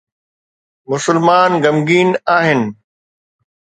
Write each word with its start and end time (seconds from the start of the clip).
مسلمان 0.89 1.51
غمگين 1.63 2.09
آهن 2.37 2.59